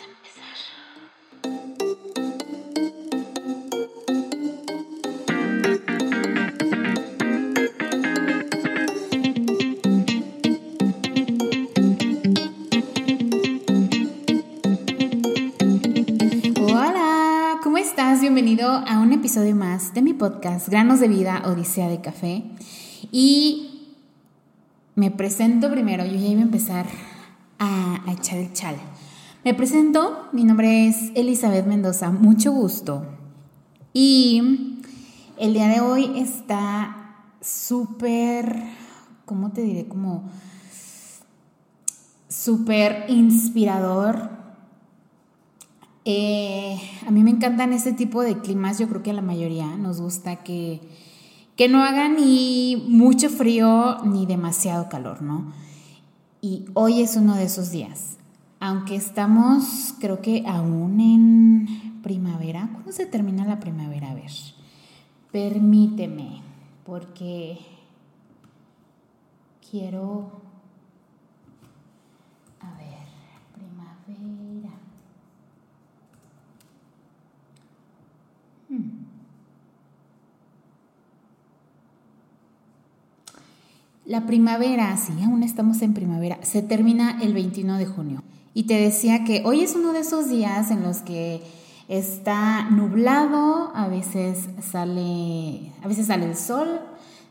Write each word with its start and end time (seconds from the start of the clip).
vamos 0.00 0.16
a. 0.40 0.46
Hola, 16.60 17.60
¿cómo 17.62 17.78
estás? 17.78 18.20
Bienvenido 18.20 18.68
a 18.68 18.98
un 19.00 19.12
episodio 19.12 19.54
más 19.54 19.94
de 19.94 20.02
mi 20.02 20.12
podcast 20.12 20.68
Granos 20.68 21.00
de 21.00 21.08
Vida 21.08 21.42
Odisea 21.46 21.88
de 21.88 22.00
Café. 22.00 22.44
Y 23.12 23.94
me 24.94 25.10
presento 25.10 25.70
primero, 25.70 26.04
yo 26.04 26.12
ya 26.12 26.26
iba 26.26 26.40
a 26.40 26.44
empezar 26.44 26.86
a 27.58 28.12
echar 28.12 28.38
el 28.38 28.52
chal. 28.52 28.76
Me 29.46 29.54
presento, 29.54 30.26
mi 30.32 30.42
nombre 30.42 30.88
es 30.88 31.12
Elizabeth 31.14 31.66
Mendoza, 31.66 32.10
mucho 32.10 32.50
gusto. 32.50 33.06
Y 33.92 34.80
el 35.38 35.52
día 35.52 35.68
de 35.68 35.78
hoy 35.78 36.18
está 36.18 37.22
súper, 37.40 38.60
¿cómo 39.24 39.52
te 39.52 39.62
diré? 39.62 39.86
Como 39.86 40.28
súper 42.26 43.04
inspirador. 43.08 44.30
Eh, 46.04 46.80
a 47.06 47.12
mí 47.12 47.22
me 47.22 47.30
encantan 47.30 47.72
este 47.72 47.92
tipo 47.92 48.22
de 48.22 48.40
climas, 48.40 48.80
yo 48.80 48.88
creo 48.88 49.04
que 49.04 49.12
a 49.12 49.14
la 49.14 49.22
mayoría 49.22 49.76
nos 49.76 50.00
gusta 50.00 50.42
que, 50.42 50.80
que 51.54 51.68
no 51.68 51.84
haga 51.84 52.08
ni 52.08 52.84
mucho 52.88 53.30
frío 53.30 53.98
ni 54.02 54.26
demasiado 54.26 54.88
calor, 54.88 55.22
¿no? 55.22 55.52
Y 56.40 56.64
hoy 56.74 57.00
es 57.00 57.14
uno 57.14 57.36
de 57.36 57.44
esos 57.44 57.70
días. 57.70 58.16
Aunque 58.58 58.96
estamos, 58.96 59.94
creo 60.00 60.22
que 60.22 60.44
aún 60.46 61.00
en 61.00 62.00
primavera. 62.02 62.68
¿Cuándo 62.72 62.92
se 62.92 63.04
termina 63.04 63.44
la 63.44 63.60
primavera? 63.60 64.10
A 64.10 64.14
ver, 64.14 64.30
permíteme, 65.30 66.40
porque 66.84 67.58
quiero... 69.70 70.40
A 72.60 72.70
ver, 72.78 73.06
primavera. 73.52 74.70
Hmm. 78.68 79.06
La 84.06 84.26
primavera, 84.26 84.96
sí, 84.96 85.12
aún 85.24 85.42
estamos 85.42 85.82
en 85.82 85.92
primavera, 85.92 86.38
se 86.42 86.62
termina 86.62 87.20
el 87.20 87.34
21 87.34 87.76
de 87.76 87.86
junio. 87.86 88.22
Y 88.56 88.62
te 88.62 88.80
decía 88.80 89.22
que 89.22 89.42
hoy 89.44 89.60
es 89.60 89.74
uno 89.74 89.92
de 89.92 89.98
esos 89.98 90.30
días 90.30 90.70
en 90.70 90.82
los 90.82 91.02
que 91.02 91.42
está 91.88 92.70
nublado, 92.70 93.70
a 93.74 93.86
veces 93.86 94.48
sale, 94.62 95.74
a 95.82 95.88
veces 95.88 96.06
sale 96.06 96.24
el 96.24 96.36
sol, 96.36 96.80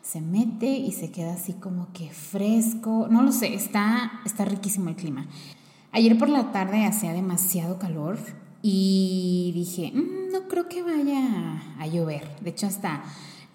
se 0.03 0.21
mete 0.21 0.67
y 0.67 0.91
se 0.91 1.09
queda 1.09 1.33
así 1.33 1.53
como 1.53 1.91
que 1.93 2.11
fresco. 2.11 3.07
No 3.09 3.23
lo 3.23 3.31
sé, 3.31 3.55
está, 3.55 4.21
está 4.23 4.45
riquísimo 4.45 4.89
el 4.89 4.95
clima. 4.97 5.25
Ayer 5.91 6.15
por 6.15 6.29
la 6.29 6.51
tarde 6.51 6.85
hacía 6.85 7.11
demasiado 7.11 7.79
calor 7.79 8.19
y 8.61 9.51
dije, 9.55 9.93
"Mm, 9.95 10.31
no 10.31 10.47
creo 10.47 10.69
que 10.69 10.83
vaya 10.83 11.63
a 11.79 11.87
llover. 11.87 12.37
De 12.41 12.51
hecho, 12.51 12.67
hasta 12.67 13.01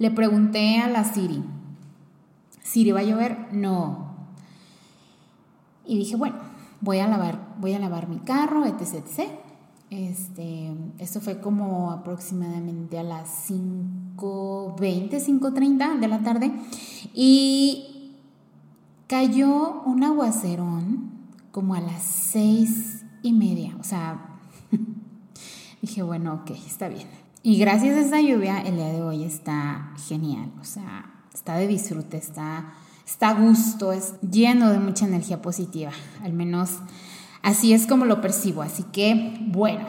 le 0.01 0.11
pregunté 0.11 0.81
a 0.81 0.89
la 0.89 1.05
Siri, 1.05 1.45
Siri, 2.65 2.91
¿va 2.91 2.99
a 2.99 3.05
llover? 3.05 3.47
No. 3.53 4.11
Y 5.87 5.97
dije, 5.99 6.17
bueno, 6.17 6.50
voy 6.81 6.99
a 6.99 7.09
lavar, 7.09 7.55
voy 7.61 7.75
a 7.75 7.79
lavar 7.79 8.09
mi 8.09 8.19
carro, 8.19 8.65
etc. 8.67 9.29
Este, 9.91 10.73
esto 10.99 11.21
fue 11.21 11.41
como 11.41 11.91
aproximadamente 11.91 12.99
a 12.99 13.03
las 13.03 13.51
5.20, 13.51 15.11
5.30 15.11 15.99
de 15.99 16.09
la 16.09 16.21
tarde. 16.21 16.53
Y 17.15 18.15
cayó 19.07 19.83
un 19.83 20.05
aguacerón 20.05 21.11
como 21.51 21.75
a 21.75 21.81
las 21.81 22.03
seis 22.03 23.05
y 23.23 23.33
media. 23.33 23.77
O 23.81 23.85
sea, 23.85 24.39
dije, 25.83 26.03
bueno, 26.03 26.35
ok, 26.35 26.51
está 26.51 26.89
bien. 26.89 27.09
Y 27.43 27.59
gracias 27.59 27.97
a 27.97 28.01
esa 28.01 28.21
lluvia, 28.21 28.61
el 28.61 28.77
día 28.77 28.89
de 28.89 29.03
hoy 29.03 29.25
está 29.25 29.95
genial. 30.09 30.53
O 30.61 30.65
sea, 30.65 31.13
está 31.35 31.57
de 31.57 31.67
disfrute, 31.67 32.19
está, 32.19 32.75
está 33.11 33.31
a 33.31 33.35
gusto, 33.35 33.93
es 33.93 34.15
lleno 34.21 34.71
de 34.71 34.79
mucha 34.79 35.05
energía 35.05 35.43
positiva. 35.43 35.91
Al 36.23 36.33
menos 36.33 36.71
así 37.43 37.73
es 37.73 37.87
como 37.87 38.05
lo 38.05 38.21
percibo. 38.21 38.63
Así 38.63 38.85
que, 38.85 39.37
bueno, 39.49 39.87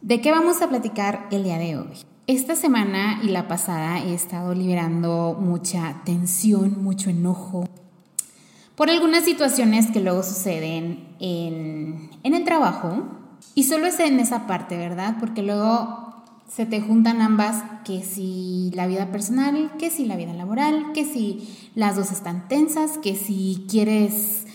¿de 0.00 0.20
qué 0.20 0.30
vamos 0.30 0.62
a 0.62 0.68
platicar 0.68 1.26
el 1.32 1.42
día 1.42 1.58
de 1.58 1.76
hoy? 1.76 1.88
Esta 2.28 2.54
semana 2.54 3.20
y 3.24 3.28
la 3.28 3.48
pasada 3.48 3.98
he 3.98 4.14
estado 4.14 4.54
liberando 4.54 5.36
mucha 5.38 6.02
tensión, 6.04 6.82
mucho 6.82 7.10
enojo 7.10 7.64
por 8.76 8.90
algunas 8.90 9.24
situaciones 9.24 9.90
que 9.90 10.00
luego 10.00 10.22
suceden 10.22 11.16
en, 11.18 12.10
en 12.22 12.34
el 12.34 12.44
trabajo. 12.44 13.04
Y 13.54 13.64
solo 13.64 13.86
es 13.86 14.00
en 14.00 14.18
esa 14.18 14.46
parte, 14.46 14.78
¿verdad? 14.78 15.16
Porque 15.20 15.42
luego 15.42 16.01
se 16.54 16.66
te 16.66 16.80
juntan 16.80 17.22
ambas, 17.22 17.64
que 17.84 18.02
si 18.02 18.70
la 18.74 18.86
vida 18.86 19.10
personal, 19.10 19.72
que 19.78 19.90
si 19.90 20.04
la 20.04 20.16
vida 20.16 20.34
laboral, 20.34 20.92
que 20.92 21.04
si 21.04 21.48
las 21.74 21.96
dos 21.96 22.12
están 22.12 22.46
tensas, 22.48 22.98
que 22.98 23.16
si 23.16 23.64
quieres 23.70 24.46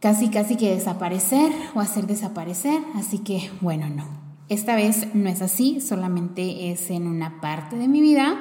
casi 0.00 0.28
casi 0.28 0.56
que 0.56 0.74
desaparecer 0.74 1.50
o 1.74 1.80
hacer 1.80 2.06
desaparecer. 2.06 2.78
Así 2.94 3.20
que 3.20 3.50
bueno, 3.62 3.88
no. 3.88 4.06
Esta 4.50 4.76
vez 4.76 5.14
no 5.14 5.30
es 5.30 5.40
así, 5.40 5.80
solamente 5.80 6.70
es 6.70 6.90
en 6.90 7.06
una 7.06 7.40
parte 7.40 7.76
de 7.76 7.88
mi 7.88 8.02
vida 8.02 8.38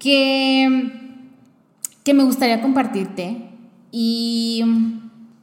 que, 0.00 1.20
que 2.02 2.14
me 2.14 2.24
gustaría 2.24 2.60
compartirte 2.60 3.48
y 3.92 4.64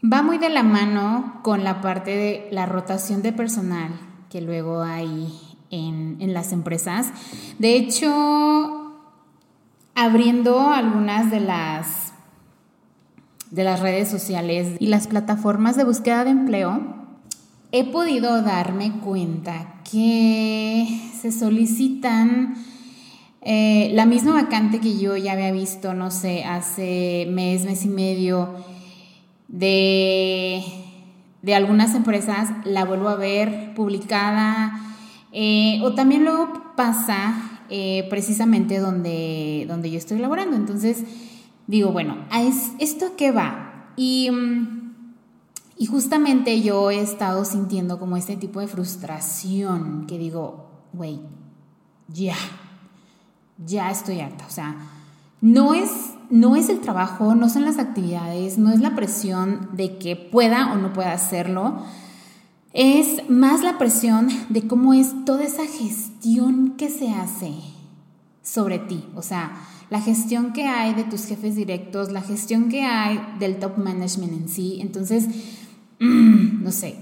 va 0.03 0.22
muy 0.22 0.38
de 0.38 0.50
la 0.50 0.64
mano 0.64 1.40
con 1.42 1.64
la 1.64 1.80
parte 1.80 2.12
de 2.12 2.48
la 2.52 2.66
rotación 2.66 3.22
de 3.22 3.31
personal 3.31 3.92
que 4.30 4.42
luego 4.42 4.81
hay 4.81 5.28
en, 5.71 6.33
las 6.33 6.51
empresas. 6.51 7.07
De 7.57 7.75
hecho, 7.75 8.94
abriendo 9.95 10.69
algunas 10.69 11.31
de 11.31 11.39
las 11.39 12.13
de 13.51 13.63
las 13.63 13.80
redes 13.80 14.07
sociales 14.07 14.77
y 14.80 14.88
las 14.88 15.07
plataformas 15.07 15.75
de 15.75 15.83
búsqueda 15.83 16.24
de 16.24 16.30
empleo, 16.30 16.83
he 17.71 17.83
podido 17.83 18.44
darme 18.44 19.00
cuenta 19.00 19.81
que 19.89 20.88
se 21.19 21.31
solicitan 21.31 22.54
eh, 23.42 23.89
la 23.94 24.06
misma 24.06 24.33
vacante 24.33 24.80
que 24.80 25.00
yo 25.00 25.18
ya 25.18 25.31
había 25.31 25.51
visto, 25.51 25.95
no 25.95 26.12
sé, 26.12 26.44
hace 26.44 27.27
mes, 27.31 27.65
mes 27.65 27.86
y 27.86 27.89
medio, 27.89 28.54
de, 29.48 30.63
de 31.42 31.56
algunas 31.56 31.95
empresas, 31.95 32.50
la 32.65 32.86
vuelvo 32.86 33.10
a 33.10 33.15
ver 33.15 33.74
publicada, 33.74 34.88
eh, 35.31 35.80
o 35.84 35.94
también 35.94 36.24
luego 36.24 36.74
pasa 36.76 37.62
eh, 37.70 38.08
precisamente 38.10 38.80
donde, 38.80 39.66
donde 39.68 39.92
yo 39.92 39.98
estoy 39.98 40.20
laborando. 40.20 40.56
Entonces, 40.56 41.04
digo, 41.68 41.92
bueno, 41.92 42.18
¿a 42.31 42.42
es, 42.42 42.72
¿esto 42.80 43.06
a 43.08 43.16
qué 43.16 43.31
va? 43.31 43.94
Y, 43.96 44.30
Y 45.78 45.86
justamente 45.86 46.62
yo 46.62 46.92
he 46.92 47.00
estado 47.00 47.46
sintiendo 47.46 48.00
como 48.00 48.18
este 48.18 48.36
tipo 48.36 48.60
de 48.60 48.68
frustración 48.68 50.08
que 50.08 50.18
digo, 50.18 50.68
güey, 50.92 51.22
ya, 52.10 52.36
ya 53.66 53.90
estoy 53.90 54.20
harta. 54.20 54.46
O 54.46 54.52
sea, 54.52 54.75
no 55.42 55.74
es, 55.74 55.90
no 56.30 56.58
es 56.58 56.68
el 56.68 56.82
trabajo, 56.82 57.34
no 57.34 57.48
son 57.48 57.64
las 57.64 57.78
actividades, 57.78 58.58
no 58.58 58.72
es 58.74 58.82
la 58.82 58.94
presión 58.94 59.70
de 59.72 59.98
que 59.98 60.18
pueda 60.18 60.74
o 60.74 60.75
no 60.75 60.92
pueda 60.92 61.14
hacerlo. 61.14 61.78
Es 62.74 63.27
más 63.30 63.62
la 63.62 63.80
presión 63.80 64.30
de 64.50 64.68
cómo 64.68 64.94
es 64.94 65.25
toda 65.25 65.44
esa 65.44 65.66
gestión 65.66 66.75
que 66.77 66.89
se 66.89 67.12
hace 67.12 67.54
sobre 68.44 68.77
ti. 68.77 69.06
O 69.16 69.24
sea, 69.24 69.54
la 69.89 70.00
gestión 70.01 70.54
que 70.54 70.66
hay 70.66 70.94
de 70.94 71.04
tus 71.04 71.25
jefes 71.25 71.56
directos, 71.56 72.12
la 72.12 72.21
gestión 72.21 72.69
que 72.69 72.83
hay 72.83 73.19
del 73.39 73.57
top 73.57 73.77
management 73.77 74.33
en 74.33 74.50
sí. 74.50 74.77
Entonces, 74.81 75.27
no 76.00 76.71
sé, 76.71 76.95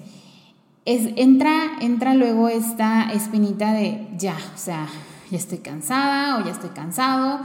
es, 0.85 1.11
entra, 1.17 1.79
entra 1.81 2.13
luego 2.13 2.47
esta 2.47 3.11
espinita 3.11 3.73
de 3.73 4.07
ya, 4.17 4.37
o 4.55 4.57
sea, 4.57 4.87
ya 5.29 5.37
estoy 5.37 5.57
cansada 5.57 6.37
o 6.37 6.45
ya 6.45 6.51
estoy 6.51 6.69
cansado, 6.69 7.41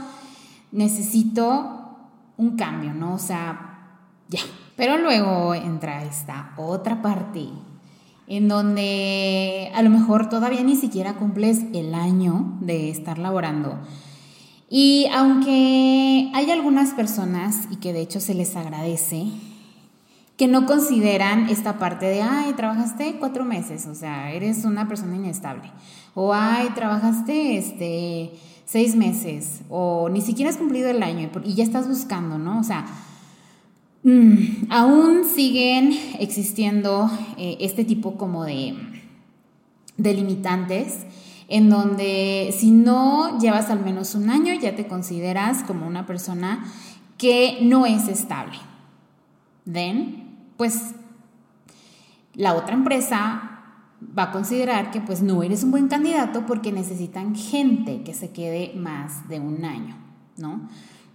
necesito 0.71 1.97
un 2.37 2.55
cambio, 2.55 2.93
¿no? 2.93 3.15
O 3.15 3.19
sea, 3.19 3.97
ya. 4.29 4.39
Pero 4.77 4.97
luego 4.97 5.53
entra 5.53 6.05
esta 6.05 6.53
otra 6.55 7.01
parte 7.01 7.49
en 8.27 8.47
donde 8.47 9.71
a 9.73 9.81
lo 9.81 9.89
mejor 9.89 10.29
todavía 10.29 10.63
ni 10.63 10.75
siquiera 10.75 11.15
cumples 11.15 11.59
el 11.73 11.93
año 11.93 12.57
de 12.61 12.89
estar 12.89 13.17
laborando. 13.17 13.79
Y 14.69 15.07
aunque 15.13 16.31
hay 16.33 16.51
algunas 16.51 16.91
personas, 16.91 17.67
y 17.69 17.75
que 17.75 17.93
de 17.93 18.01
hecho 18.01 18.19
se 18.19 18.33
les 18.33 18.55
agradece, 18.55 19.27
que 20.37 20.47
no 20.47 20.65
consideran 20.65 21.47
esta 21.49 21.77
parte 21.77 22.07
de, 22.07 22.21
ay, 22.23 22.53
trabajaste 22.53 23.17
cuatro 23.19 23.45
meses, 23.45 23.85
o 23.85 23.93
sea, 23.93 24.31
eres 24.31 24.65
una 24.65 24.87
persona 24.87 25.15
inestable. 25.15 25.71
O, 26.15 26.33
ay, 26.33 26.69
trabajaste 26.73 27.57
este, 27.57 28.31
seis 28.65 28.95
meses, 28.95 29.61
o 29.69 30.09
ni 30.09 30.21
siquiera 30.21 30.49
has 30.49 30.57
cumplido 30.57 30.89
el 30.89 31.03
año 31.03 31.29
y 31.43 31.53
ya 31.53 31.63
estás 31.63 31.87
buscando, 31.87 32.39
¿no? 32.39 32.59
O 32.59 32.63
sea, 32.63 32.85
mm, 34.03 34.67
aún 34.69 35.23
siguen 35.25 35.97
existiendo 36.19 37.09
eh, 37.37 37.57
este 37.59 37.85
tipo 37.85 38.17
como 38.17 38.45
de, 38.45 38.75
limitantes 39.97 41.05
en 41.47 41.69
donde 41.69 42.53
si 42.57 42.71
no 42.71 43.39
llevas 43.39 43.69
al 43.69 43.83
menos 43.83 44.15
un 44.15 44.29
año 44.29 44.53
ya 44.53 44.75
te 44.75 44.87
consideras 44.87 45.63
como 45.63 45.87
una 45.87 46.05
persona 46.05 46.65
que 47.17 47.59
no 47.61 47.85
es 47.85 48.07
estable. 48.07 48.57
¿Ven? 49.65 50.23
pues 50.57 50.95
la 52.35 52.53
otra 52.55 52.73
empresa 52.73 53.49
va 54.17 54.23
a 54.23 54.31
considerar 54.31 54.91
que 54.91 55.01
pues 55.01 55.21
no 55.21 55.43
eres 55.43 55.63
un 55.63 55.71
buen 55.71 55.87
candidato 55.87 56.45
porque 56.45 56.71
necesitan 56.71 57.35
gente 57.35 58.03
que 58.03 58.13
se 58.13 58.31
quede 58.31 58.73
más 58.75 59.27
de 59.29 59.39
un 59.39 59.63
año, 59.65 59.97
¿no? 60.37 60.67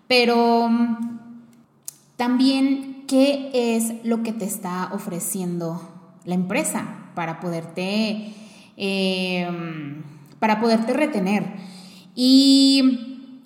Pero 0.07 0.69
también, 2.19 3.05
¿qué 3.07 3.51
es 3.55 4.05
lo 4.05 4.25
que 4.25 4.33
te 4.33 4.45
está 4.45 4.91
ofreciendo 4.93 5.81
la 6.25 6.35
empresa 6.35 6.85
para 7.15 7.39
poderte, 7.39 8.35
em, 8.77 10.03
para 10.41 10.61
poderte 10.61 10.95
retener? 10.95 11.45
Y, 12.17 13.37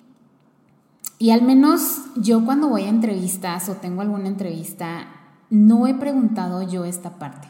y 1.19 1.29
al 1.29 1.43
menos 1.43 2.01
yo 2.15 2.43
cuando 2.43 2.67
voy 2.67 2.81
a 2.85 2.89
entrevistas 2.89 3.69
o 3.69 3.75
tengo 3.75 4.01
alguna 4.01 4.27
entrevista, 4.27 5.05
no 5.51 5.85
he 5.85 5.93
preguntado 5.93 6.67
yo 6.67 6.83
esta 6.83 7.19
parte. 7.19 7.47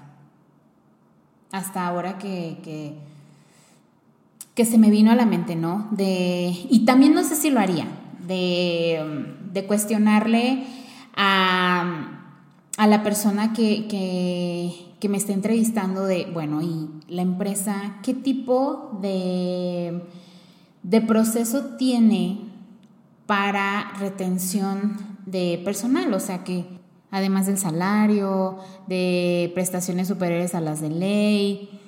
Hasta 1.53 1.87
ahora 1.87 2.17
que, 2.17 2.97
que, 4.55 4.65
se 4.65 4.77
me 4.77 4.89
vino 4.89 5.09
a 5.09 5.15
la 5.15 5.25
mente, 5.25 5.55
¿no? 5.55 5.87
De, 5.91 6.53
y 6.69 6.83
también 6.83 7.13
no 7.13 7.23
sé 7.23 7.37
si 7.37 7.49
lo 7.49 7.61
haría, 7.61 7.87
de, 8.27 9.33
de 9.53 9.65
cuestionarle 9.65 10.82
a, 11.15 12.29
a, 12.77 12.87
la 12.87 13.03
persona 13.03 13.53
que, 13.53 13.87
que, 13.87 15.09
me 15.09 15.17
está 15.17 15.33
entrevistando 15.33 16.05
de, 16.05 16.29
bueno, 16.33 16.61
y 16.61 16.89
la 17.09 17.21
empresa, 17.21 17.97
¿qué 18.03 18.13
tipo 18.13 18.97
de, 19.01 20.01
de 20.81 21.01
proceso 21.01 21.75
tiene 21.77 22.39
para 23.25 23.91
retención 23.99 24.97
de 25.25 25.61
personal? 25.65 26.13
O 26.13 26.19
sea, 26.19 26.43
que 26.43 26.65
además 27.11 27.47
del 27.47 27.57
salario, 27.57 28.57
de 28.87 29.51
prestaciones 29.53 30.07
superiores 30.07 30.55
a 30.55 30.61
las 30.61 30.81
de 30.81 30.89
ley, 30.89 31.79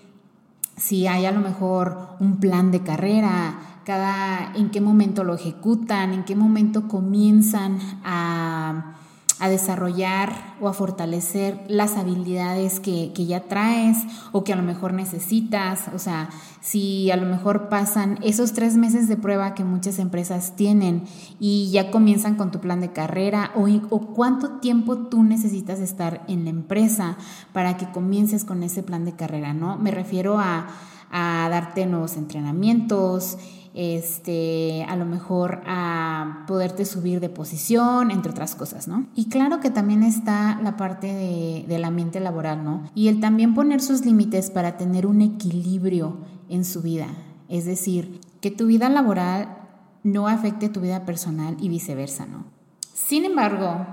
si 0.77 1.07
hay 1.07 1.25
a 1.25 1.31
lo 1.31 1.39
mejor 1.39 2.09
un 2.19 2.39
plan 2.39 2.71
de 2.71 2.83
carrera, 2.83 3.81
cada 3.85 4.51
en 4.55 4.71
qué 4.71 4.81
momento 4.81 5.23
lo 5.23 5.35
ejecutan, 5.35 6.13
en 6.13 6.25
qué 6.25 6.35
momento 6.35 6.87
comienzan 6.87 7.79
a 8.03 8.95
a 9.39 9.49
desarrollar 9.49 10.55
o 10.61 10.69
a 10.69 10.73
fortalecer 10.73 11.59
las 11.67 11.97
habilidades 11.97 12.79
que, 12.79 13.11
ya 13.13 13.41
traes 13.41 13.97
o 14.31 14.43
que 14.43 14.53
a 14.53 14.55
lo 14.55 14.63
mejor 14.63 14.93
necesitas. 14.93 15.89
O 15.93 15.99
sea, 15.99 16.29
si 16.61 17.11
a 17.11 17.17
lo 17.17 17.25
mejor 17.25 17.67
pasan 17.67 18.17
esos 18.21 18.53
tres 18.53 18.77
meses 18.77 19.07
de 19.07 19.17
prueba 19.17 19.53
que 19.53 19.63
muchas 19.63 19.99
empresas 19.99 20.55
tienen 20.55 21.03
y 21.39 21.69
ya 21.71 21.91
comienzan 21.91 22.35
con 22.35 22.51
tu 22.51 22.59
plan 22.59 22.79
de 22.79 22.93
carrera 22.93 23.51
o, 23.55 23.67
o 23.89 23.99
cuánto 24.13 24.59
tiempo 24.59 24.97
tú 24.97 25.23
necesitas 25.23 25.79
estar 25.79 26.23
en 26.27 26.45
la 26.45 26.51
empresa 26.51 27.17
para 27.51 27.77
que 27.77 27.91
comiences 27.91 28.45
con 28.45 28.63
ese 28.63 28.83
plan 28.83 29.03
de 29.03 29.15
carrera, 29.15 29.53
¿no? 29.53 29.77
Me 29.77 29.91
refiero 29.91 30.39
a, 30.39 30.67
a 31.11 31.47
darte 31.49 31.85
nuevos 31.85 32.15
entrenamientos, 32.15 33.37
este, 33.75 34.85
a 34.87 34.95
lo 34.95 35.05
mejor 35.05 35.61
a 35.67 36.45
poderte 36.47 36.85
subir 36.85 37.19
de 37.19 37.27
posición, 37.27 38.09
entre 38.09 38.31
otras 38.31 38.55
cosas, 38.55 38.87
¿no? 38.87 39.05
Y 39.15 39.27
claro 39.27 39.59
que 39.59 39.69
también 39.69 40.01
está 40.01 40.59
la 40.63 40.77
parte 40.77 41.07
de, 41.07 41.65
del 41.67 41.83
ambiente 41.83 42.21
laboral, 42.21 42.63
¿no? 42.63 42.89
Y 42.95 43.09
el 43.09 43.19
también 43.19 43.53
poner 43.53 43.81
sus 43.81 44.05
límites 44.05 44.49
para 44.49 44.77
tener 44.77 45.05
un 45.05 45.21
equilibrio 45.21 46.17
en 46.47 46.63
su 46.63 46.81
vida. 46.81 47.07
Es 47.49 47.65
decir, 47.65 48.21
que 48.39 48.49
tu 48.49 48.65
vida 48.67 48.87
laboral 48.87 49.57
no 50.03 50.29
afecte 50.29 50.69
tu 50.69 50.79
vida 50.79 51.03
personal 51.03 51.57
y 51.59 51.67
viceversa, 51.67 52.25
¿no? 52.25 52.45
Sin 52.93 53.25
embargo, 53.25 53.85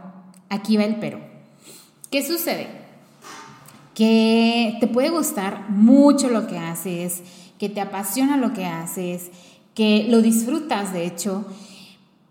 aquí 0.49 0.77
va 0.77 0.85
el 0.85 0.97
pero. 1.01 1.19
¿Qué 2.09 2.25
sucede? 2.25 2.69
Que 3.95 4.77
te 4.79 4.87
puede 4.87 5.11
gustar 5.11 5.71
mucho 5.71 6.29
lo 6.29 6.47
que 6.47 6.59
haces, 6.59 7.23
que 7.59 7.69
te 7.69 7.81
apasiona 7.81 8.37
lo 8.37 8.53
que 8.53 8.67
haces, 8.67 9.31
que 9.75 10.07
lo 10.09 10.23
disfrutas 10.23 10.93
de 10.93 11.07
hecho, 11.07 11.45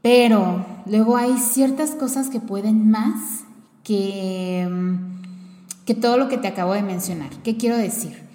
pero 0.02 0.66
luego 0.86 1.18
hay 1.18 1.38
ciertas 1.38 1.92
cosas 1.92 2.30
que 2.30 2.40
pueden 2.40 2.90
más 2.90 3.44
que, 3.84 4.68
mm, 4.70 5.86
que 5.86 5.94
todo 5.96 6.18
lo 6.18 6.28
que 6.30 6.38
te 6.38 6.48
acabo 6.48 6.74
de 6.74 6.84
mencionar. 6.84 7.30
¿Qué 7.44 7.58
quiero 7.58 7.78
decir? 7.78 8.30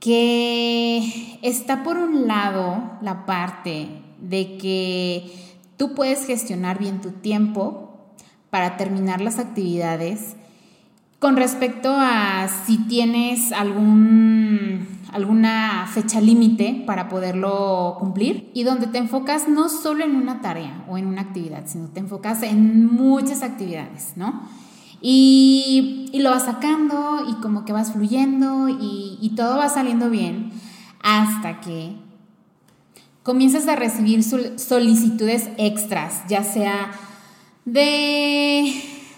Que 0.00 1.38
está 1.42 1.82
por 1.82 1.96
un 1.96 2.26
lado 2.26 2.98
la 3.02 3.24
parte 3.26 3.88
de 4.20 4.56
que 4.58 5.32
tú 5.76 5.94
puedes 5.94 6.26
gestionar 6.26 6.78
bien 6.78 7.00
tu 7.00 7.10
tiempo 7.10 7.92
para 8.50 8.76
terminar 8.76 9.20
las 9.20 9.38
actividades 9.38 10.36
con 11.18 11.36
respecto 11.36 11.94
a 11.96 12.48
si 12.66 12.78
tienes 12.88 13.52
algún 13.52 14.91
alguna 15.12 15.86
fecha 15.92 16.20
límite 16.20 16.84
para 16.86 17.08
poderlo 17.08 17.96
cumplir 17.98 18.50
y 18.54 18.64
donde 18.64 18.86
te 18.86 18.98
enfocas 18.98 19.48
no 19.48 19.68
solo 19.68 20.04
en 20.04 20.16
una 20.16 20.40
tarea 20.40 20.84
o 20.88 20.98
en 20.98 21.06
una 21.06 21.22
actividad, 21.22 21.64
sino 21.66 21.88
te 21.88 22.00
enfocas 22.00 22.42
en 22.42 22.86
muchas 22.86 23.42
actividades, 23.42 24.12
¿no? 24.16 24.42
Y, 25.00 26.10
lo 26.14 26.30
vas 26.30 26.44
sacando 26.44 27.24
y 27.28 27.34
como 27.40 27.64
que 27.64 27.72
vas 27.72 27.92
fluyendo 27.92 28.68
y, 28.68 29.18
y 29.20 29.34
todo 29.34 29.56
va 29.56 29.68
saliendo 29.68 30.08
bien 30.08 30.52
hasta 31.02 31.60
que 31.60 31.96
comienzas 33.22 33.68
a 33.68 33.76
recibir 33.76 34.22
solicitudes 34.22 35.48
extras, 35.58 36.22
ya 36.28 36.42
sea 36.42 36.92
de, 37.64 38.72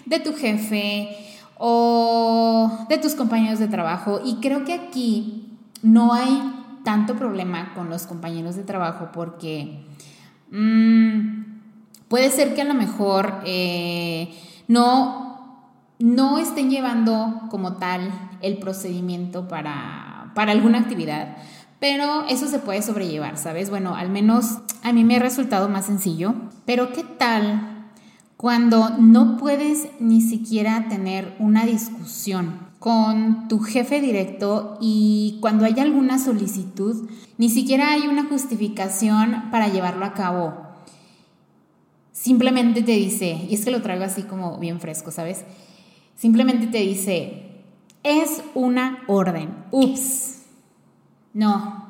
de 0.05 0.19
tu 0.19 0.33
jefe 0.33 1.09
o 1.57 2.85
de 2.89 2.97
tus 2.97 3.15
compañeros 3.15 3.59
de 3.59 3.67
trabajo. 3.67 4.21
Y 4.23 4.35
creo 4.35 4.65
que 4.65 4.73
aquí 4.73 5.54
no 5.81 6.13
hay 6.13 6.41
tanto 6.83 7.15
problema 7.15 7.73
con 7.73 7.89
los 7.89 8.07
compañeros 8.07 8.55
de 8.55 8.63
trabajo 8.63 9.09
porque 9.11 9.85
mm, 10.51 11.43
puede 12.07 12.29
ser 12.29 12.55
que 12.55 12.61
a 12.61 12.65
lo 12.65 12.73
mejor 12.73 13.41
eh, 13.45 14.33
no, 14.67 15.65
no 15.99 16.37
estén 16.37 16.69
llevando 16.69 17.41
como 17.49 17.73
tal 17.73 18.11
el 18.41 18.57
procedimiento 18.59 19.47
para, 19.47 20.31
para 20.35 20.51
alguna 20.51 20.79
actividad, 20.79 21.37
pero 21.79 22.25
eso 22.29 22.47
se 22.47 22.59
puede 22.59 22.81
sobrellevar, 22.81 23.37
¿sabes? 23.37 23.69
Bueno, 23.69 23.95
al 23.95 24.09
menos 24.09 24.59
a 24.83 24.93
mí 24.93 25.03
me 25.03 25.17
ha 25.17 25.19
resultado 25.19 25.67
más 25.67 25.85
sencillo, 25.85 26.35
pero 26.65 26.93
¿qué 26.93 27.03
tal 27.03 27.89
cuando 28.37 28.89
no 28.99 29.37
puedes 29.37 29.87
ni 29.99 30.21
siquiera 30.21 30.87
tener 30.87 31.35
una 31.39 31.65
discusión 31.65 32.59
con 32.79 33.47
tu 33.47 33.59
jefe 33.59 34.01
directo 34.01 34.77
y 34.79 35.37
cuando 35.41 35.65
hay 35.65 35.79
alguna 35.79 36.19
solicitud, 36.19 37.09
ni 37.37 37.49
siquiera 37.49 37.91
hay 37.91 38.07
una 38.07 38.25
justificación 38.25 39.49
para 39.51 39.67
llevarlo 39.69 40.05
a 40.05 40.13
cabo. 40.13 40.53
Simplemente 42.11 42.81
te 42.81 42.93
dice, 42.93 43.45
y 43.49 43.55
es 43.55 43.65
que 43.65 43.71
lo 43.71 43.81
traigo 43.81 44.03
así 44.03 44.23
como 44.23 44.57
bien 44.57 44.79
fresco, 44.79 45.11
¿sabes? 45.11 45.43
Simplemente 46.15 46.67
te 46.67 46.79
dice, 46.79 47.63
es 48.03 48.43
una 48.53 49.03
orden. 49.07 49.55
Ups. 49.71 50.43
No. 51.33 51.85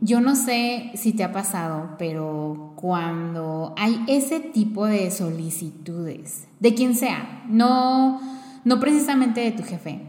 Yo 0.00 0.20
no 0.20 0.36
sé 0.36 0.92
si 0.94 1.12
te 1.12 1.24
ha 1.24 1.32
pasado, 1.32 1.96
pero 1.98 2.72
cuando 2.76 3.74
hay 3.76 4.02
ese 4.06 4.40
tipo 4.40 4.86
de 4.86 5.10
solicitudes, 5.10 6.46
de 6.60 6.74
quien 6.74 6.94
sea, 6.94 7.44
no 7.48 8.20
no 8.64 8.80
precisamente 8.80 9.40
de 9.40 9.52
tu 9.52 9.62
jefe, 9.62 10.00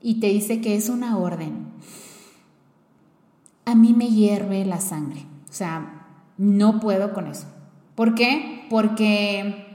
y 0.00 0.20
te 0.20 0.28
dice 0.28 0.60
que 0.60 0.76
es 0.76 0.88
una 0.88 1.18
orden, 1.18 1.66
a 3.64 3.74
mí 3.74 3.92
me 3.92 4.08
hierve 4.08 4.64
la 4.64 4.80
sangre. 4.80 5.26
O 5.48 5.52
sea, 5.52 6.06
no 6.36 6.80
puedo 6.80 7.12
con 7.12 7.26
eso. 7.26 7.46
¿Por 7.94 8.14
qué? 8.14 8.66
Porque 8.70 9.66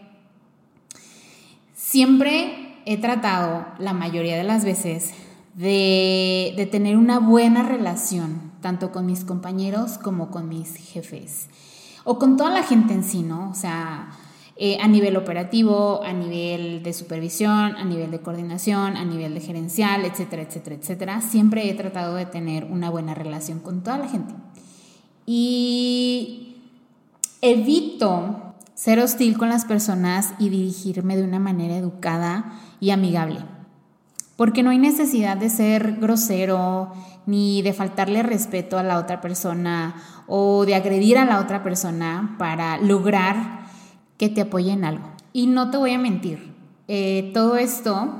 siempre 1.73 2.79
he 2.85 2.97
tratado, 2.97 3.65
la 3.79 3.93
mayoría 3.93 4.37
de 4.37 4.43
las 4.43 4.65
veces, 4.65 5.13
de, 5.53 6.67
tener 6.71 6.97
una 6.97 7.19
buena 7.19 7.63
relación, 7.63 8.51
tanto 8.61 8.91
con 8.91 9.05
mis 9.05 9.25
compañeros 9.25 9.97
como 9.97 10.31
con 10.31 10.49
mis 10.49 10.75
jefes, 10.75 11.49
o 12.03 12.17
con 12.17 12.37
toda 12.37 12.49
la 12.49 12.63
gente 12.63 12.93
en 12.93 13.03
sí, 13.03 13.21
¿no? 13.21 13.49
O 13.49 13.55
sea, 13.55 14.09
eh, 14.55 14.77
a 14.79 14.87
nivel 14.87 15.17
operativo, 15.17 16.03
a 16.03 16.13
nivel 16.13 16.83
de 16.83 16.93
supervisión, 16.93 17.75
a 17.75 17.83
nivel 17.83 18.11
de 18.11 18.19
coordinación, 18.19 18.97
a 18.97 19.03
nivel 19.03 19.33
de 19.33 19.41
gerencial, 19.41 20.05
etcétera, 20.05 20.43
etcétera, 20.43 20.75
etcétera. 20.75 21.21
Siempre 21.21 21.69
he 21.69 21.73
tratado 21.73 22.15
de 22.15 22.27
tener 22.27 22.65
una 22.65 22.91
buena 22.91 23.15
relación 23.15 23.59
con 23.59 23.81
toda 23.81 23.97
la 23.97 24.07
gente. 24.07 24.35
Y 25.25 26.57
evito 27.41 28.53
ser 28.75 28.99
hostil 28.99 29.37
con 29.37 29.49
las 29.49 29.65
personas 29.65 30.33
y 30.37 30.49
dirigirme 30.49 31.15
de 31.17 31.23
una 31.23 31.39
manera 31.39 31.75
educada 31.75 32.59
y 32.79 32.91
amigable. 32.91 33.39
Porque 34.35 34.61
no 34.61 34.69
hay 34.69 34.77
necesidad 34.77 35.37
de 35.37 35.49
ser 35.49 35.93
grosero, 35.99 36.91
ni 37.25 37.61
de 37.61 37.73
faltarle 37.73 38.21
respeto 38.21 38.77
a 38.77 38.83
la 38.83 38.99
otra 38.99 39.21
persona 39.21 39.95
o 40.27 40.65
de 40.65 40.75
agredir 40.75 41.17
a 41.17 41.25
la 41.25 41.39
otra 41.39 41.63
persona 41.63 42.35
para 42.37 42.77
lograr 42.77 43.62
que 44.17 44.29
te 44.29 44.41
apoye 44.41 44.71
en 44.71 44.85
algo. 44.85 45.05
Y 45.33 45.47
no 45.47 45.71
te 45.71 45.77
voy 45.77 45.91
a 45.91 45.99
mentir, 45.99 46.53
eh, 46.87 47.31
todo 47.33 47.55
esto, 47.55 48.13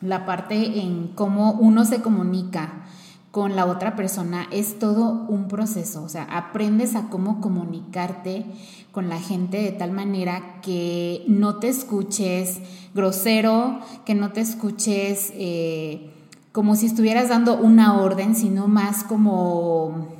la 0.00 0.24
parte 0.24 0.80
en 0.80 1.08
cómo 1.08 1.52
uno 1.52 1.84
se 1.84 2.00
comunica 2.00 2.84
con 3.30 3.56
la 3.56 3.66
otra 3.66 3.94
persona 3.94 4.46
es 4.50 4.78
todo 4.78 5.26
un 5.28 5.48
proceso, 5.48 6.02
o 6.02 6.08
sea, 6.08 6.24
aprendes 6.24 6.94
a 6.94 7.08
cómo 7.08 7.40
comunicarte 7.40 8.46
con 8.90 9.08
la 9.08 9.20
gente 9.20 9.58
de 9.58 9.72
tal 9.72 9.92
manera 9.92 10.60
que 10.62 11.24
no 11.28 11.56
te 11.56 11.68
escuches 11.68 12.60
grosero, 12.94 13.80
que 14.04 14.14
no 14.14 14.32
te 14.32 14.40
escuches 14.40 15.30
eh, 15.34 16.10
como 16.52 16.74
si 16.74 16.86
estuvieras 16.86 17.28
dando 17.28 17.56
una 17.56 18.00
orden, 18.00 18.34
sino 18.34 18.66
más 18.66 19.04
como 19.04 20.17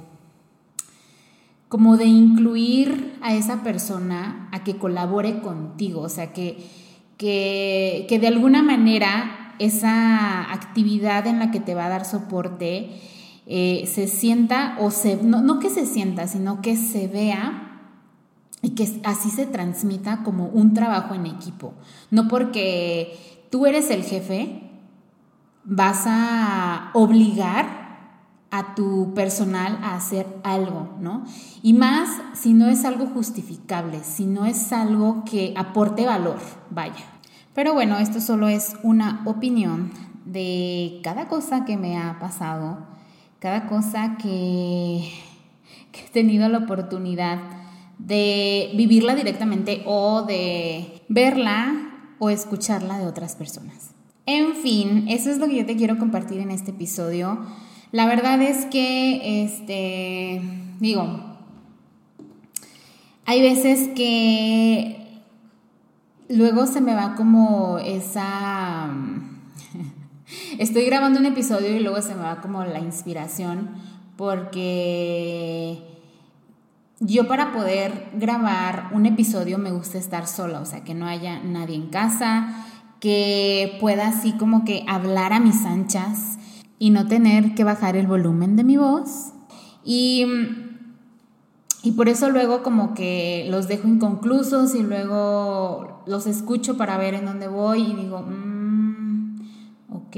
como 1.68 1.96
de 1.96 2.06
incluir 2.06 3.18
a 3.20 3.34
esa 3.34 3.62
persona 3.62 4.48
a 4.52 4.64
que 4.64 4.76
colabore 4.76 5.40
contigo, 5.40 6.00
o 6.00 6.08
sea, 6.08 6.32
que, 6.32 6.66
que, 7.18 8.18
de 8.20 8.26
alguna 8.26 8.62
manera 8.62 9.54
esa 9.58 10.52
actividad 10.52 11.26
en 11.26 11.38
la 11.38 11.50
que 11.50 11.60
te 11.60 11.74
va 11.74 11.86
a 11.86 11.90
dar 11.90 12.04
soporte 12.04 12.90
eh, 13.46 13.88
se 13.92 14.08
sienta 14.08 14.76
o 14.78 14.90
se, 14.90 15.16
no, 15.16 15.42
no 15.42 15.58
que 15.58 15.68
se 15.68 15.84
sienta, 15.84 16.26
sino 16.26 16.62
que 16.62 16.76
se 16.76 17.08
vea 17.08 17.64
y 18.62 18.70
que 18.70 19.00
así 19.04 19.30
se 19.30 19.46
transmita 19.46 20.22
como 20.22 20.46
un 20.46 20.74
trabajo 20.74 21.14
en 21.14 21.26
equipo. 21.26 21.74
No 22.10 22.28
porque 22.28 23.46
tú 23.50 23.66
eres 23.66 23.90
el 23.90 24.04
jefe, 24.04 24.62
vas 25.64 26.04
a 26.06 26.90
obligar 26.94 27.87
a 28.50 28.74
tu 28.74 29.12
personal 29.14 29.78
a 29.82 29.94
hacer 29.94 30.26
algo, 30.42 30.88
¿no? 31.00 31.24
Y 31.62 31.74
más 31.74 32.08
si 32.34 32.54
no 32.54 32.68
es 32.68 32.84
algo 32.84 33.06
justificable, 33.06 34.02
si 34.02 34.24
no 34.24 34.46
es 34.46 34.72
algo 34.72 35.24
que 35.24 35.52
aporte 35.56 36.06
valor, 36.06 36.38
vaya. 36.70 37.04
Pero 37.54 37.74
bueno, 37.74 37.98
esto 37.98 38.20
solo 38.20 38.48
es 38.48 38.76
una 38.82 39.22
opinión 39.26 39.90
de 40.24 41.00
cada 41.02 41.28
cosa 41.28 41.64
que 41.64 41.76
me 41.76 41.98
ha 41.98 42.18
pasado, 42.18 42.78
cada 43.38 43.66
cosa 43.66 44.16
que, 44.16 45.12
que 45.92 46.00
he 46.06 46.10
tenido 46.10 46.48
la 46.48 46.58
oportunidad 46.58 47.38
de 47.98 48.70
vivirla 48.76 49.14
directamente 49.14 49.82
o 49.86 50.22
de 50.22 51.02
verla 51.08 52.14
o 52.18 52.30
escucharla 52.30 52.98
de 52.98 53.06
otras 53.06 53.36
personas. 53.36 53.90
En 54.24 54.54
fin, 54.54 55.06
eso 55.08 55.30
es 55.30 55.38
lo 55.38 55.48
que 55.48 55.56
yo 55.56 55.66
te 55.66 55.76
quiero 55.76 55.98
compartir 55.98 56.40
en 56.40 56.50
este 56.50 56.70
episodio. 56.70 57.40
La 57.90 58.04
verdad 58.04 58.42
es 58.42 58.66
que, 58.66 59.44
este, 59.44 60.42
digo, 60.78 61.20
hay 63.24 63.40
veces 63.40 63.88
que 63.96 65.22
luego 66.28 66.66
se 66.66 66.82
me 66.82 66.94
va 66.94 67.14
como 67.14 67.78
esa... 67.78 68.90
Estoy 70.58 70.84
grabando 70.84 71.18
un 71.18 71.24
episodio 71.24 71.74
y 71.74 71.80
luego 71.80 72.02
se 72.02 72.14
me 72.14 72.20
va 72.20 72.42
como 72.42 72.62
la 72.64 72.78
inspiración 72.78 73.70
porque 74.18 75.78
yo 77.00 77.26
para 77.26 77.52
poder 77.52 78.10
grabar 78.12 78.90
un 78.92 79.06
episodio 79.06 79.56
me 79.56 79.70
gusta 79.70 79.96
estar 79.96 80.26
sola, 80.26 80.60
o 80.60 80.66
sea, 80.66 80.84
que 80.84 80.92
no 80.92 81.06
haya 81.06 81.40
nadie 81.42 81.76
en 81.76 81.86
casa, 81.88 82.66
que 83.00 83.78
pueda 83.80 84.08
así 84.08 84.32
como 84.32 84.66
que 84.66 84.84
hablar 84.88 85.32
a 85.32 85.40
mis 85.40 85.64
anchas 85.64 86.37
y 86.78 86.90
no 86.90 87.06
tener 87.06 87.54
que 87.54 87.64
bajar 87.64 87.96
el 87.96 88.06
volumen 88.06 88.56
de 88.56 88.64
mi 88.64 88.76
voz. 88.76 89.32
Y, 89.84 90.24
y 91.82 91.92
por 91.92 92.08
eso 92.08 92.30
luego 92.30 92.62
como 92.62 92.94
que 92.94 93.46
los 93.50 93.68
dejo 93.68 93.88
inconclusos 93.88 94.74
y 94.74 94.82
luego 94.82 96.02
los 96.06 96.26
escucho 96.26 96.76
para 96.76 96.96
ver 96.96 97.14
en 97.14 97.26
dónde 97.26 97.48
voy 97.48 97.82
y 97.82 97.94
digo, 97.94 98.22
mm, 98.22 99.40
ok, 99.90 100.16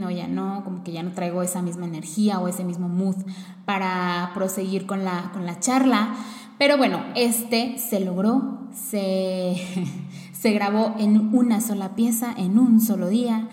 no, 0.00 0.10
ya 0.10 0.28
no, 0.28 0.62
como 0.64 0.82
que 0.84 0.92
ya 0.92 1.02
no 1.02 1.12
traigo 1.12 1.42
esa 1.42 1.62
misma 1.62 1.86
energía 1.86 2.40
o 2.40 2.48
ese 2.48 2.64
mismo 2.64 2.88
mood 2.88 3.16
para 3.64 4.30
proseguir 4.34 4.86
con 4.86 5.04
la, 5.04 5.30
con 5.32 5.46
la 5.46 5.60
charla. 5.60 6.14
Pero 6.58 6.76
bueno, 6.76 7.02
este 7.16 7.78
se 7.78 8.00
logró, 8.00 8.68
se, 8.72 9.56
se 10.32 10.52
grabó 10.52 10.94
en 10.98 11.34
una 11.34 11.60
sola 11.60 11.94
pieza, 11.94 12.34
en 12.36 12.58
un 12.58 12.80
solo 12.80 13.08
día. 13.08 13.48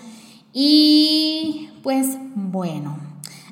Y 0.53 1.69
pues 1.89 2.19
bueno, 2.35 2.99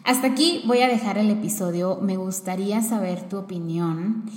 hasta 0.04 0.28
aquí 0.28 0.62
voy 0.68 0.82
a 0.82 0.88
dejar 0.88 1.18
el 1.18 1.32
episodio. 1.32 1.98
Me 2.04 2.18
gustaría 2.18 2.84
saber 2.84 3.28
tu 3.28 3.38
opinión. 3.40 4.30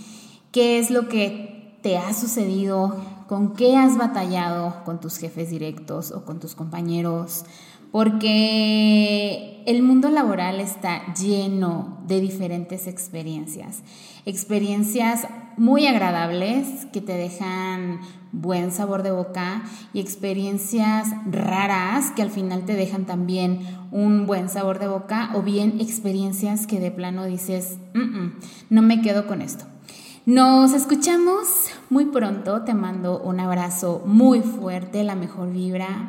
¿Qué 0.53 0.79
es 0.79 0.91
lo 0.91 1.07
que 1.07 1.77
te 1.83 1.99
ha 1.99 2.15
sucedido? 2.15 2.97
¿Con 3.29 3.53
qué 3.53 3.77
has 3.77 3.99
batallado 3.99 4.83
con 4.87 5.01
tus 5.01 5.19
jefes 5.19 5.51
directos 5.51 6.13
o 6.13 6.25
con 6.25 6.41
tus 6.41 6.55
compañeros? 6.55 7.45
Porque 7.93 9.63
el 9.67 9.83
mundo 9.83 10.11
laboral 10.11 10.61
está 10.61 11.13
lleno 11.15 11.99
de 12.07 12.21
diferentes 12.21 12.87
experiencias. 12.87 13.83
Experiencias 14.27 15.27
muy 15.57 15.87
agradables 15.87 16.87
que 16.93 17.01
te 17.01 17.13
dejan 17.13 18.01
buen 18.33 18.71
sabor 18.73 19.03
de 19.03 19.11
boca 19.11 19.63
y 19.93 20.01
experiencias 20.01 21.09
raras 21.31 22.13
que 22.13 22.23
al 22.23 22.31
final 22.31 22.65
te 22.65 22.75
dejan 22.75 23.05
también 23.05 23.61
un 23.91 24.27
buen 24.27 24.49
sabor 24.49 24.79
de 24.79 24.89
boca 24.89 25.31
o 25.35 25.43
bien 25.43 25.81
experiencias 25.81 26.67
que 26.67 26.81
de 26.81 26.91
plano 26.91 27.25
dices, 27.25 27.79
no 28.71 28.83
me 28.83 29.03
quedo 29.03 29.27
con 29.27 29.43
esto. 29.43 29.65
Nos 30.27 30.75
escuchamos 30.75 31.67
muy 31.89 32.07
pronto, 32.07 32.63
te 32.63 32.75
mando 32.75 33.21
un 33.21 33.41
abrazo 33.41 34.03
muy 34.07 34.41
fuerte, 34.41 35.03
la 35.03 35.17
mejor 35.17 35.53
vibra. 35.53 36.09